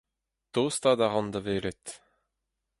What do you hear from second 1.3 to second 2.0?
da welet.